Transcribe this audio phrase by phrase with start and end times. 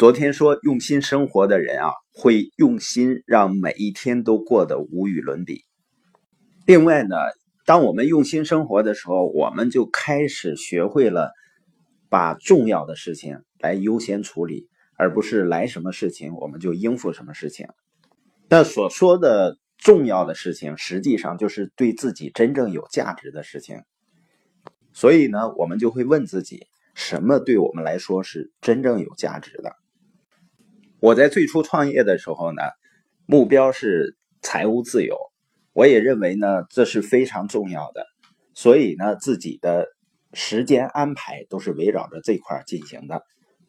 [0.00, 5.66] 昨天说用心生活的人啊，会用心让每一天都过得无与伦比。
[6.64, 7.16] 另外呢，
[7.66, 11.32] 当我们用心生活的时候，我们就开始学会了
[12.08, 17.66] 把重要的事情来优先处理，而不是来什么事情我们就应付什么事情。
[18.48, 23.82] 那所说的重要的事情，实际上就是对自己真正有价值的事情。
[24.94, 29.76] 所以呢，我们就会问自己，什么对我们来说是真正有价值的？
[31.02, 32.60] 我在最初创业的时候呢，
[33.24, 35.16] 目标是财务自由，
[35.72, 38.04] 我也认为呢这是非常重要的，
[38.52, 39.86] 所以呢自己的
[40.34, 43.22] 时间安排都是围绕着这块进行的。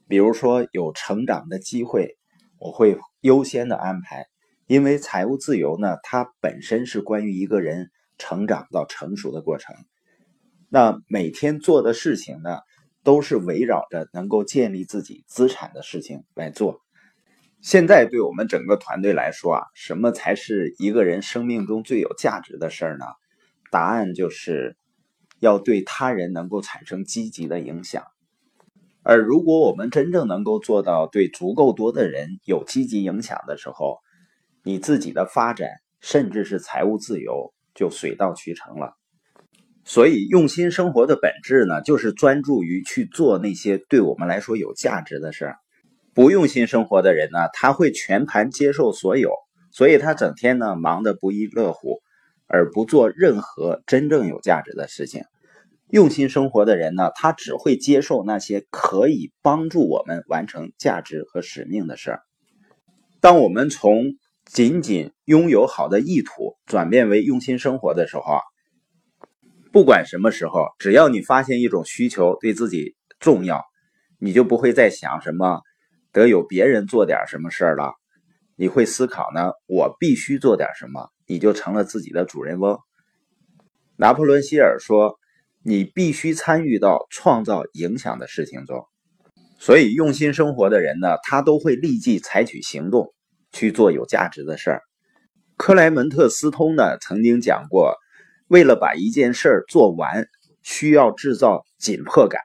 [0.09, 2.17] 比如说有成长的机会，
[2.59, 4.25] 我会优先的安排，
[4.67, 9.73] 因为财务自由呢它本身是关于一个人成长到成熟的过程。
[10.67, 12.59] 那每天做的事情呢，
[13.03, 16.81] 都是围绕着能够建立自己资产的事情来做。
[17.61, 23.05] 现在对我们整个团队来说啊，什么才是一个人生命中最有价值的事儿呢？
[23.70, 24.76] 答案就是
[25.40, 28.04] 要对他人能够产生积极的影响。
[29.04, 33.99] 而如果我们真正能够做到对足够多的人有积极影响的时候，
[34.63, 38.95] 你自己的发展甚至是财务自由就水到渠成了。
[39.84, 45.57] 所以，用心生活的本质呢，就是专注于去做那些对我们来说有价值的事儿。
[46.13, 49.34] 不用心生活的人呢，他会全盘接受所有，
[49.71, 52.01] 所以他整天呢忙得不亦乐乎，
[52.48, 55.23] 而不做任何真正有价值的事情。
[55.89, 62.21] 用心生活的人呢，他只会接受那些可以帮助我们完成价值和使命的事儿。
[63.20, 64.13] 当我们从
[64.45, 68.41] 仅仅拥有好的意图转变为用心生活的时候啊，
[69.72, 73.63] 不管什么时候，只要你发现一种需求对自己重要，
[74.19, 75.62] 你就不会再想什么。
[76.12, 77.94] 得有别人做点什么事儿了，
[78.56, 79.51] 你会思考呢？
[79.66, 82.78] 我必须做点什么，你就成了自己的主人翁。
[83.95, 85.19] 拿破仑希尔说
[85.63, 88.85] ：“你必须参与到创造影响的事情中。”
[89.59, 93.13] 所以，用心生活的人呢，他都会立即采取行动
[93.51, 94.81] 去做有价值的事儿。
[95.55, 97.95] 克莱门特斯通呢曾经讲过，
[98.47, 100.25] 为了把一件事儿做完，
[100.63, 102.41] 需要制造紧迫感。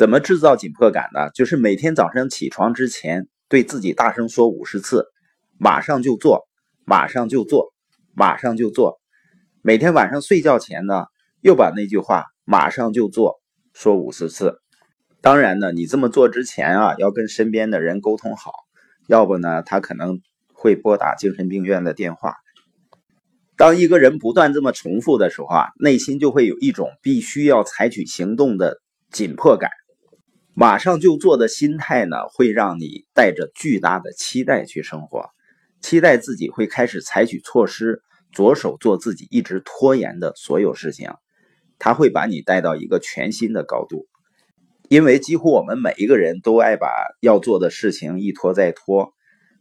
[0.00, 1.28] 怎么制造紧迫感呢？
[1.34, 5.04] 就是每天早上起床之前，对自己大声说五十次
[5.60, 6.48] ：“马上就做，
[6.86, 7.74] 马上就做，
[8.14, 8.98] 马上就做。”
[9.60, 11.04] 每天晚上睡觉前呢，
[11.42, 13.42] 又把那句话“马上就做”
[13.76, 14.62] 说五十次。
[15.20, 18.52] 当然呢，你这么做之前啊，要跟身边的人沟通好，
[19.06, 20.22] 要不呢，他可能
[20.54, 22.36] 会拨打精神病院的电话。
[23.54, 28.78] 当一个人不断这么重复的时候啊，内心就会有一种必须要采取行动的
[29.10, 29.68] 紧迫感。
[30.60, 35.30] 马上就做的心态呢，会让你带着巨大的期待去生活，
[35.80, 41.12] 期待自己会开始采取措施，着手做自己一直拖延的所有事情。
[41.78, 44.06] 他会把你带到一个全新的高度，
[44.90, 46.88] 因为几乎我们每一个人都爱把
[47.22, 49.14] 要做的事情一拖再拖，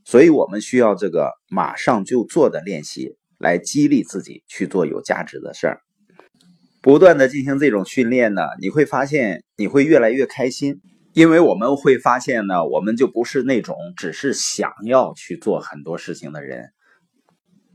[0.03, 5.79] 所以我们需要这个马上就做的练习，来激励自己去做有价值的事儿。
[6.81, 10.79] 不断的进行这种训练呢，你会发现你会越来越开心，
[11.13, 16.69] 因为我们会发现呢，我们就不是那种只是想要去做很多事情的人，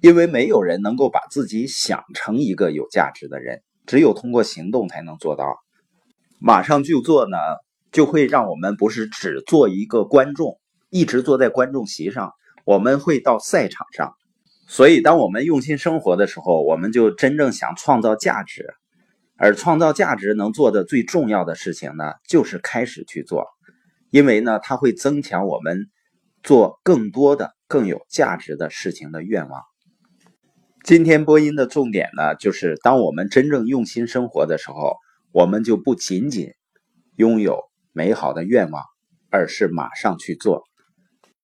[0.01, 5.59] 因为没有人能够把自己想成一个有价值的人，只有通过行动才能做到。
[6.39, 7.37] 马上就做呢，
[7.93, 12.33] 就会让我们不是只做一个观众，一直坐在观众席上，
[12.65, 14.15] 我们会到赛场上。
[14.67, 18.75] 所以，当我们用心生活的时候，我们就真正想创造价值。
[19.37, 23.47] 而创造价值能做的最重要的事情呢，就是开始去做，
[24.11, 25.87] 因为呢，它会增强我们
[26.43, 29.61] 做更多的更有价值的事情的愿望。
[30.85, 34.97] 今天播音的重点呢，就是当我们真正用心生活的时候，
[35.33, 36.51] 我们就不仅仅
[37.17, 37.61] 拥有
[37.93, 38.83] 美好的愿望，
[39.31, 40.63] 而是马上去做。